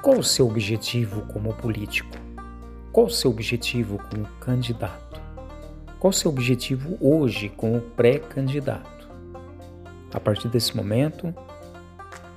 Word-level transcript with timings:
Qual 0.00 0.18
o 0.18 0.22
seu 0.22 0.46
objetivo 0.46 1.22
como 1.22 1.52
político? 1.54 2.16
Qual 2.92 3.06
o 3.06 3.10
seu 3.10 3.32
objetivo 3.32 3.98
como 3.98 4.26
candidato? 4.38 5.20
Qual 5.98 6.10
o 6.10 6.14
seu 6.14 6.30
objetivo 6.30 6.96
hoje 7.00 7.48
como 7.48 7.80
pré-candidato? 7.80 9.08
A 10.14 10.20
partir 10.20 10.48
desse 10.48 10.76
momento, 10.76 11.34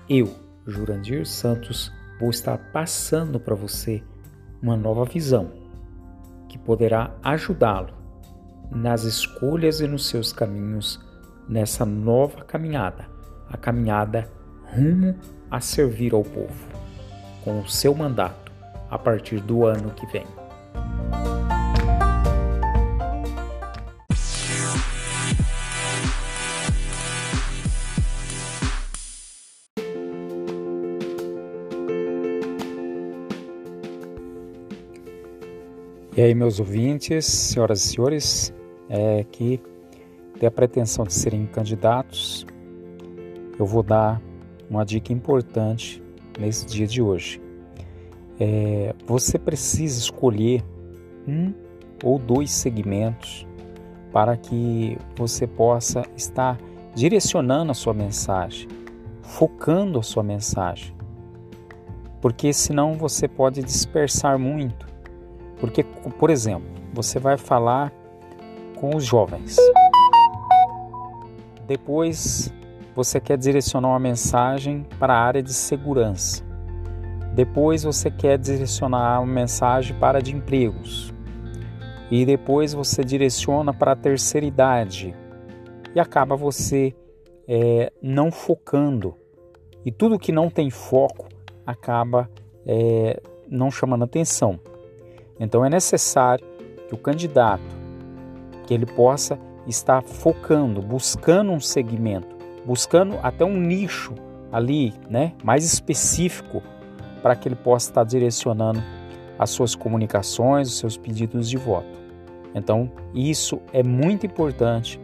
eu, 0.10 0.34
Jurandir 0.66 1.28
Santos, 1.28 1.92
vou 2.20 2.32
estar 2.32 2.58
passando 2.74 3.40
para 3.40 3.54
você 3.54 4.04
uma 4.60 4.76
nova 4.76 5.06
visão 5.06 5.52
que 6.50 6.58
poderá 6.58 7.16
ajudá-lo 7.22 7.94
nas 8.72 9.04
escolhas 9.04 9.82
e 9.82 9.88
nos 9.88 10.08
seus 10.08 10.34
caminhos 10.34 11.00
nessa 11.48 11.86
nova 11.86 12.44
caminhada, 12.44 13.08
a 13.48 13.56
caminhada 13.56 14.28
rumo 14.74 15.16
a 15.50 15.60
servir 15.60 16.14
ao 16.14 16.24
povo, 16.24 16.81
com 17.44 17.60
o 17.60 17.68
seu 17.68 17.94
mandato 17.94 18.52
a 18.90 18.98
partir 18.98 19.40
do 19.40 19.66
ano 19.66 19.92
que 19.92 20.06
vem. 20.08 20.26
E 36.16 36.22
aí, 36.22 36.36
meus 36.36 36.60
ouvintes, 36.60 37.26
senhoras 37.26 37.84
e 37.84 37.88
senhores, 37.88 38.54
é, 38.90 39.24
que 39.24 39.60
tem 40.38 40.46
a 40.46 40.52
pretensão 40.52 41.06
de 41.06 41.14
serem 41.14 41.46
candidatos, 41.46 42.46
eu 43.58 43.66
vou 43.66 43.82
dar 43.82 44.22
uma 44.70 44.84
dica 44.84 45.14
importante 45.14 46.04
nesse 46.40 46.66
dia 46.66 46.88
de 46.88 47.02
hoje. 47.02 47.42
É, 48.40 48.96
você 49.06 49.38
precisa 49.38 50.00
escolher 50.00 50.64
um 51.28 51.54
ou 52.04 52.18
dois 52.18 52.52
segmentos 52.52 53.48
para 54.12 54.36
que 54.36 54.98
você 55.16 55.46
possa 55.46 56.04
estar 56.16 56.58
direcionando 56.94 57.72
a 57.72 57.76
sua 57.76 57.94
mensagem, 57.94 58.68
focando 59.22 60.00
a 60.00 60.04
sua 60.04 60.24
mensagem. 60.24 60.94
Porque 62.20 62.52
senão 62.54 62.94
você 62.94 63.28
pode 63.28 63.64
dispersar 63.64 64.38
muito. 64.38 64.86
Porque, 65.60 65.84
por 65.84 66.30
exemplo, 66.30 66.68
você 66.94 67.20
vai 67.20 67.38
falar 67.38 67.92
com 68.76 68.96
os 68.96 69.06
jovens. 69.06 69.58
Depois 71.68 72.52
você 72.96 73.20
quer 73.20 73.38
direcionar 73.38 73.90
uma 73.90 74.00
mensagem 74.00 74.86
para 75.00 75.14
a 75.14 75.20
área 75.20 75.42
de 75.42 75.54
segurança. 75.54 76.44
Depois 77.34 77.84
você 77.84 78.12
quer 78.12 78.38
direcionar 78.38 79.22
uma 79.22 79.34
mensagem 79.34 79.98
para 79.98 80.22
de 80.22 80.36
empregos. 80.36 81.14
E 82.10 82.26
depois 82.26 82.74
você 82.74 83.04
direciona 83.04 83.74
para 83.74 83.94
a 83.94 83.96
terceira 83.96 84.46
idade. 84.46 85.16
E 85.96 86.00
acaba 86.00 86.36
você 86.36 86.94
é, 87.48 87.92
não 88.02 88.32
focando. 88.32 89.16
E 89.86 89.92
tudo 89.92 90.20
que 90.20 90.32
não 90.32 90.50
tem 90.50 90.70
foco 90.70 91.30
acaba 91.66 92.30
é, 92.66 93.22
não 93.50 93.72
chamando 93.72 94.04
atenção. 94.04 94.60
Então 95.40 95.64
é 95.64 95.70
necessário 95.70 96.46
que 96.88 96.94
o 96.94 96.98
candidato 96.98 97.64
que 98.66 98.74
ele 98.74 98.86
possa 98.86 99.40
estar 99.66 100.04
focando, 100.04 100.82
buscando 100.82 101.52
um 101.52 101.60
segmento, 101.60 102.41
buscando 102.66 103.18
até 103.24 103.44
um 103.44 103.60
nicho 103.60 104.14
ali, 104.52 104.94
né, 105.10 105.34
mais 105.44 105.64
específico 105.64 106.62
para 107.22 107.36
que 107.36 107.48
ele 107.48 107.56
possa 107.56 107.90
estar 107.90 108.04
direcionando 108.04 108.82
as 109.40 109.50
suas 109.50 109.76
comunicações, 109.76 110.68
os 110.68 110.78
seus 110.78 110.98
pedidos 110.98 111.50
de 111.50 111.58
voto. 111.58 112.00
Então, 112.54 112.92
isso 113.14 113.60
é 113.72 113.82
muito 113.82 114.26
importante, 114.26 115.00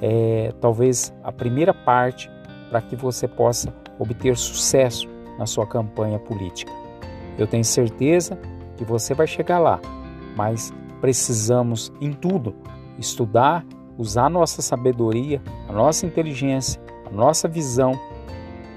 é 0.00 0.52
talvez 0.60 1.12
a 1.22 1.32
primeira 1.32 1.74
parte 1.74 2.30
para 2.70 2.80
que 2.80 2.94
você 2.94 3.26
possa 3.26 3.74
obter 3.98 4.36
sucesso 4.36 5.08
na 5.38 5.46
sua 5.46 5.66
campanha 5.66 6.18
política. 6.18 6.72
Eu 7.36 7.46
tenho 7.46 7.64
certeza 7.64 8.38
que 8.76 8.84
você 8.84 9.14
vai 9.14 9.26
chegar 9.26 9.58
lá, 9.58 9.80
mas 10.36 10.72
precisamos 11.00 11.92
em 12.00 12.12
tudo 12.12 12.54
estudar, 12.98 13.64
usar 14.00 14.30
nossa 14.30 14.62
sabedoria, 14.62 15.42
a 15.68 15.72
nossa 15.72 16.06
inteligência, 16.06 16.80
a 17.04 17.10
nossa 17.10 17.46
visão, 17.46 17.92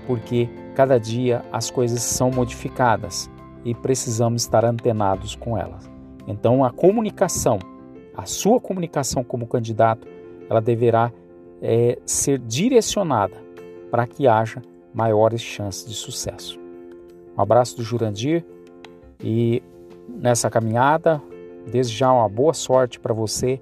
porque 0.06 0.50
cada 0.75 1.00
dia 1.00 1.45
as 1.50 1.72
coisas 1.72 2.01
são 2.01 2.29
modificadas 2.29 3.31
e 3.63 3.73
precisamos 3.73 4.41
estar 4.41 4.66
antenados 4.66 5.33
com 5.33 5.57
elas. 5.57 5.89
Então, 6.28 6.66
a 6.66 6.72
comunicação, 6.72 7.57
a 8.13 8.25
sua 8.25 8.59
comunicação 8.59 9.23
como 9.23 9.47
candidato, 9.47 10.06
ela 10.50 10.59
deverá 10.59 11.09
é, 11.62 11.97
ser 12.06 12.38
direcionada 12.39 13.38
para 13.89 14.06
que 14.06 14.28
haja 14.28 14.62
maiores 14.94 15.41
chances 15.41 15.88
de 15.88 15.94
sucesso. 15.94 16.59
Um 17.38 17.41
abraço 17.41 17.78
do 17.78 17.83
Jurandir 17.83 18.45
e 19.23 19.63
nessa 20.09 20.50
caminhada, 20.50 21.22
desde 21.72 21.95
já 21.95 22.12
uma 22.12 22.28
boa 22.28 22.53
sorte 22.53 23.00
para 23.00 23.13
você 23.13 23.62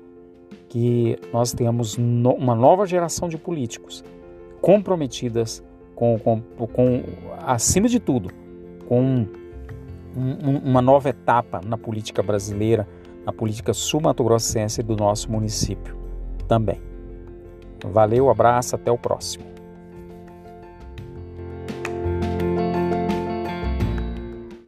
que 0.72 1.20
nós 1.34 1.52
tenhamos 1.52 1.98
no, 1.98 2.32
uma 2.32 2.56
nova 2.56 2.86
geração 2.86 3.28
de 3.28 3.38
políticos 3.38 4.06
comprometidas 4.62 5.62
com, 5.94 6.18
com, 6.18 6.40
com 6.68 7.04
acima 7.46 7.90
de 7.90 8.00
tudo, 8.00 8.30
com 8.88 9.02
um, 9.02 9.28
um, 10.16 10.58
uma 10.64 10.82
nova 10.82 11.10
etapa 11.10 11.60
na 11.66 11.78
política 11.78 12.24
brasileira, 12.24 12.88
na 13.26 13.34
política 13.34 13.74
sul-mato-grossense 13.74 14.82
do 14.82 14.96
nosso 14.96 15.30
município 15.30 15.94
também. 16.48 16.82
Valeu, 17.84 18.30
abraço, 18.30 18.74
até 18.74 18.90
o 18.90 18.98
próximo. 18.98 19.44